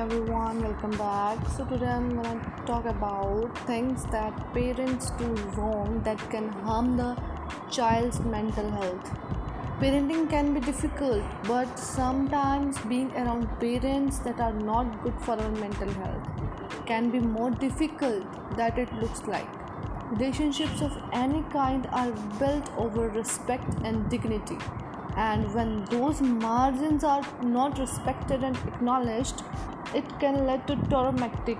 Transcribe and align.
everyone, 0.00 0.62
welcome 0.62 0.92
back. 0.92 1.38
So 1.54 1.64
today 1.66 1.88
I'm 1.88 2.08
gonna 2.14 2.64
talk 2.64 2.86
about 2.86 3.58
things 3.66 4.06
that 4.06 4.32
parents 4.54 5.10
do 5.18 5.26
wrong 5.56 6.00
that 6.04 6.18
can 6.30 6.48
harm 6.68 6.96
the 6.96 7.18
child's 7.70 8.18
mental 8.20 8.70
health. 8.70 9.10
Parenting 9.78 10.30
can 10.30 10.54
be 10.54 10.60
difficult, 10.60 11.22
but 11.46 11.78
sometimes 11.78 12.78
being 12.94 13.12
around 13.12 13.46
parents 13.60 14.20
that 14.20 14.40
are 14.40 14.54
not 14.54 15.02
good 15.02 15.20
for 15.20 15.38
our 15.38 15.50
mental 15.50 15.92
health 16.00 16.86
can 16.86 17.10
be 17.10 17.20
more 17.20 17.50
difficult 17.50 18.56
than 18.56 18.78
it 18.78 18.94
looks 19.02 19.24
like. 19.26 19.48
Relationships 20.12 20.80
of 20.80 20.96
any 21.12 21.42
kind 21.52 21.86
are 21.92 22.12
built 22.38 22.70
over 22.78 23.10
respect 23.10 23.74
and 23.84 24.08
dignity 24.08 24.56
and 25.16 25.52
when 25.54 25.84
those 25.86 26.20
margins 26.20 27.04
are 27.04 27.22
not 27.42 27.78
respected 27.78 28.44
and 28.44 28.56
acknowledged 28.68 29.42
it 29.94 30.08
can 30.20 30.46
lead 30.46 30.66
to 30.66 30.76
traumatic 30.88 31.58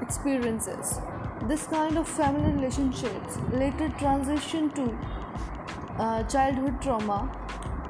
experiences. 0.00 0.98
This 1.46 1.66
kind 1.66 1.98
of 1.98 2.08
family 2.08 2.52
relationships 2.52 3.38
later 3.52 3.88
transition 3.98 4.70
to 4.70 4.98
uh, 5.98 6.22
childhood 6.24 6.80
trauma 6.82 7.20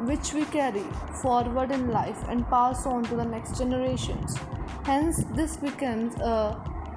which 0.04 0.32
we 0.32 0.44
carry 0.46 0.84
forward 1.22 1.70
in 1.70 1.90
life 1.90 2.22
and 2.28 2.48
pass 2.48 2.86
on 2.86 3.02
to 3.04 3.16
the 3.16 3.24
next 3.24 3.58
generations. 3.58 4.36
Hence 4.84 5.24
this 5.34 5.56
becomes 5.56 6.14
a 6.16 6.56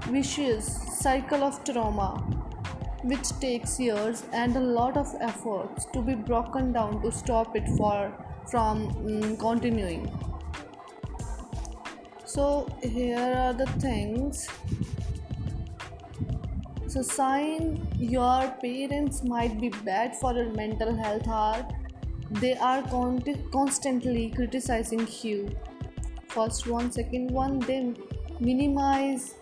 vicious 0.10 0.66
cycle 1.00 1.44
of 1.44 1.64
trauma 1.64 2.24
which 3.04 3.30
takes 3.40 3.80
years 3.80 4.24
and 4.32 4.56
a 4.56 4.60
lot 4.60 4.98
of 4.98 5.14
efforts 5.20 5.86
to 5.94 6.02
be 6.02 6.16
broken 6.16 6.72
down 6.72 7.02
to 7.02 7.12
stop 7.12 7.56
it 7.56 7.68
for 7.78 8.12
from 8.50 8.88
um, 9.06 9.38
continuing. 9.38 10.10
So 12.26 12.68
here 12.82 13.36
are 13.38 13.54
the 13.54 13.68
things. 13.86 14.48
So 16.88 17.02
sign 17.02 17.88
your 17.98 18.50
parents 18.62 19.24
might 19.24 19.60
be 19.60 19.70
bad 19.70 20.16
for 20.16 20.34
your 20.34 20.52
mental 20.54 20.96
health 20.96 21.28
are 21.28 21.68
they 22.42 22.56
are 22.56 22.82
con- 22.84 23.22
constantly 23.52 24.30
criticizing 24.30 25.08
you. 25.22 25.56
First 26.30 26.68
one 26.68 26.92
second 26.92 27.32
one 27.32 27.60
they 27.60 27.94
minimize 28.40 29.36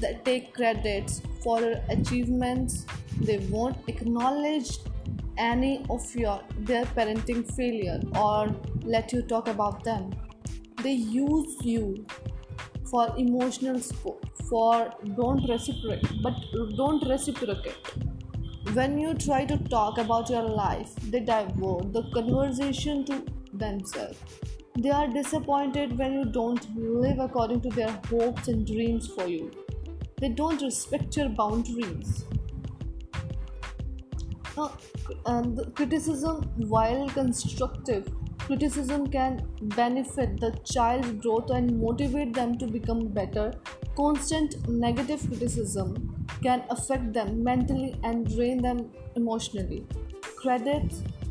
that 0.00 0.24
take 0.24 0.54
credits 0.54 1.20
for 1.42 1.58
achievements 1.90 2.86
they 3.20 3.38
won't 3.50 3.76
acknowledge 3.88 4.78
any 5.36 5.84
of 5.90 6.14
your 6.14 6.40
their 6.58 6.84
parenting 6.84 7.42
failure 7.54 8.00
or 8.18 8.54
let 8.82 9.12
you 9.12 9.22
talk 9.22 9.48
about 9.48 9.82
them. 9.84 10.10
They 10.82 10.92
use 10.92 11.56
you 11.62 12.06
for 12.90 13.14
emotional 13.16 13.80
support 13.80 14.24
for 14.48 14.92
don't 15.16 15.48
reciprocate 15.48 16.22
but 16.22 16.34
don't 16.76 17.06
reciprocate. 17.08 17.76
When 18.72 18.98
you 18.98 19.14
try 19.14 19.44
to 19.44 19.58
talk 19.58 19.98
about 19.98 20.30
your 20.30 20.42
life 20.42 20.94
they 21.10 21.20
divert 21.20 21.92
the 21.92 22.04
conversation 22.12 23.04
to 23.06 23.24
themselves. 23.52 24.18
They 24.76 24.90
are 24.90 25.06
disappointed 25.08 25.96
when 25.96 26.12
you 26.14 26.24
don't 26.24 26.66
live 26.76 27.20
according 27.20 27.60
to 27.62 27.68
their 27.70 28.00
hopes 28.10 28.48
and 28.48 28.66
dreams 28.66 29.06
for 29.06 29.26
you 29.26 29.63
they 30.24 30.30
don't 30.30 30.62
respect 30.62 31.16
your 31.18 31.28
boundaries. 31.28 32.24
Uh, 34.56 34.68
and 35.26 35.58
criticism, 35.74 36.44
while 36.74 37.08
constructive, 37.10 38.08
criticism 38.38 39.06
can 39.06 39.46
benefit 39.76 40.40
the 40.40 40.50
child's 40.64 41.10
growth 41.24 41.50
and 41.50 41.78
motivate 41.78 42.32
them 42.32 42.56
to 42.56 42.66
become 42.66 43.08
better. 43.08 43.52
Constant 43.96 44.66
negative 44.66 45.26
criticism 45.28 45.92
can 46.42 46.64
affect 46.70 47.12
them 47.12 47.44
mentally 47.44 47.94
and 48.02 48.34
drain 48.34 48.62
them 48.62 48.90
emotionally. 49.16 49.86
Credit 50.36 50.90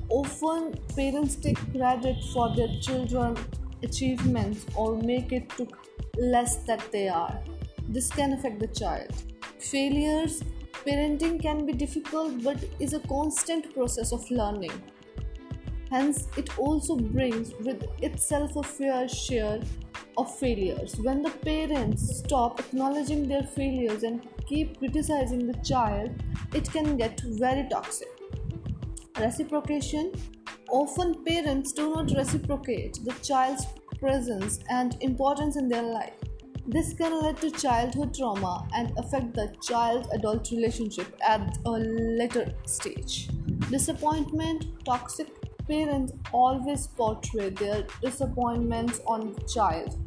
often 0.10 0.78
parents 0.96 1.36
take 1.36 1.58
credit 1.72 2.24
for 2.32 2.56
their 2.56 2.70
children's 2.80 3.40
achievements 3.82 4.68
or 4.76 4.96
make 4.98 5.32
it 5.32 5.60
look 5.60 5.80
less 6.16 6.58
that 6.68 6.92
they 6.92 7.08
are 7.08 7.42
this 7.90 8.10
can 8.10 8.34
affect 8.34 8.60
the 8.60 8.68
child. 8.68 9.12
Failures, 9.60 10.44
parenting 10.86 11.42
can 11.42 11.66
be 11.66 11.74
difficult 11.74 12.44
but 12.44 12.58
is 12.80 12.94
a 12.94 13.00
constant 13.02 13.74
process 13.74 14.12
of 14.12 14.30
learning. 14.32 14.72
Hence, 15.90 16.28
it 16.38 16.58
also 16.58 16.96
brings 16.96 17.54
with 17.60 17.86
itself 18.02 18.56
a 18.56 18.64
fair 18.64 19.08
share 19.08 19.60
of 20.18 20.36
failures. 20.40 20.96
When 20.98 21.22
the 21.22 21.30
parents 21.30 22.18
stop 22.20 22.60
acknowledging 22.60 23.28
their 23.28 23.44
failures 23.44 24.04
and 24.04 24.28
keep 24.48 24.80
criticizing 24.80 25.46
the 25.46 25.58
child, 25.64 26.12
it 26.54 26.72
can 26.72 26.98
get 26.98 27.22
very 27.22 27.68
toxic. 27.70 28.10
Reciprocation 29.20 30.12
often 30.70 31.24
parents 31.24 31.72
do 31.72 31.94
not 31.94 32.12
reciprocate 32.18 33.00
the 33.06 33.14
child's 33.22 33.66
presence 34.00 34.60
and 34.70 34.98
importance 35.02 35.56
in 35.56 35.70
their 35.70 35.84
life. 35.84 36.23
This 36.66 36.94
can 36.94 37.22
lead 37.22 37.38
to 37.38 37.52
childhood 37.52 38.14
trauma 38.14 38.68
and 38.74 38.98
affect 38.98 39.34
the 39.34 39.54
child 39.62 40.08
adult 40.14 40.50
relationship 40.52 41.08
at 41.28 41.58
a 41.66 41.72
later 41.72 42.54
stage. 42.66 43.30
Disappointment, 43.70 44.66
toxic 44.86 45.28
parents 45.68 46.14
always 46.32 46.88
portray 46.88 47.50
their 47.50 47.86
disappointments 48.02 49.02
on 49.06 49.34
the 49.34 49.42
child. 49.42 49.98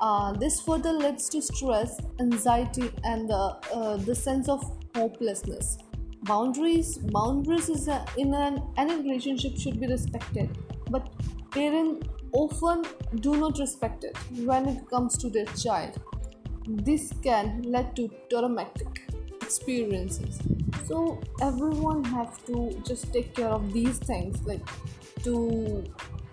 Uh, 0.00 0.32
this 0.32 0.60
further 0.60 0.92
leads 0.92 1.28
to 1.30 1.40
stress, 1.40 1.98
anxiety, 2.20 2.90
and 3.04 3.28
the, 3.28 3.56
uh, 3.72 3.96
the 3.98 4.14
sense 4.14 4.48
of 4.48 4.62
hopelessness. 4.94 5.78
Boundaries, 6.24 6.98
boundaries 6.98 7.68
is 7.68 7.88
a, 7.88 8.04
in 8.18 8.34
an 8.34 8.62
any 8.76 8.96
relationship 8.96 9.56
should 9.56 9.80
be 9.80 9.86
respected, 9.86 10.58
but 10.90 11.08
parents 11.50 12.06
often 12.32 12.84
do 13.20 13.36
not 13.36 13.58
respect 13.58 14.04
it 14.04 14.16
when 14.44 14.66
it 14.68 14.88
comes 14.88 15.16
to 15.18 15.28
their 15.28 15.46
child. 15.46 16.00
This 16.66 17.12
can 17.22 17.62
lead 17.62 17.94
to 17.96 18.10
traumatic 18.30 19.02
experiences. 19.40 20.38
So 20.86 21.20
everyone 21.40 22.04
have 22.04 22.44
to 22.46 22.80
just 22.86 23.12
take 23.12 23.34
care 23.34 23.48
of 23.48 23.72
these 23.72 23.98
things, 23.98 24.44
like 24.46 24.66
to 25.24 25.84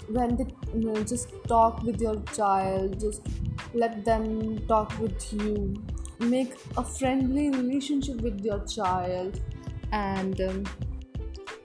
when 0.07 0.35
they 0.37 0.47
you 0.73 0.91
know, 0.91 1.03
just 1.03 1.29
talk 1.47 1.83
with 1.83 2.01
your 2.01 2.19
child, 2.33 2.99
just 2.99 3.21
let 3.73 4.03
them 4.05 4.59
talk 4.67 4.97
with 4.99 5.33
you. 5.33 5.75
Make 6.19 6.53
a 6.77 6.83
friendly 6.83 7.49
relationship 7.49 8.21
with 8.21 8.43
your 8.43 8.65
child, 8.65 9.39
and. 9.91 10.39
Um, 10.41 10.63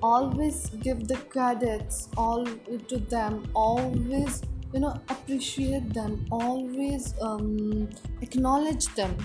always 0.04 0.68
give 0.86 1.08
the 1.08 1.16
credits 1.34 2.08
all 2.16 2.44
to 2.90 2.96
them 3.12 3.36
always 3.54 4.42
you 4.74 4.80
know 4.80 4.92
appreciate 5.08 5.94
them 5.94 6.26
always 6.30 7.14
um, 7.22 7.88
acknowledge 8.20 8.86
them. 8.94 9.16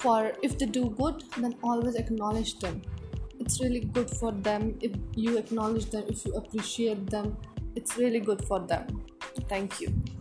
For 0.00 0.32
if 0.42 0.58
they 0.58 0.66
do 0.66 0.90
good 0.90 1.22
then 1.36 1.54
always 1.62 1.94
acknowledge 1.94 2.58
them. 2.58 2.82
It's 3.38 3.60
really 3.60 3.80
good 3.80 4.10
for 4.10 4.32
them 4.32 4.78
if 4.80 4.92
you 5.14 5.36
acknowledge 5.38 5.90
them 5.90 6.04
if 6.08 6.24
you 6.24 6.32
appreciate 6.34 7.08
them. 7.10 7.36
It's 7.76 7.96
really 7.96 8.20
good 8.20 8.44
for 8.46 8.60
them. 8.60 9.04
Thank 9.48 9.80
you 9.80 10.19